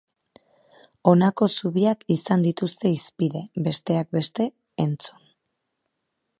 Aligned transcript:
Honako 1.11 1.47
zubiak 1.57 2.01
izan 2.15 2.47
dituzte 2.47 2.93
hizpide, 2.95 3.45
besteak 3.69 4.13
beste, 4.19 4.51
entzun! 4.89 5.33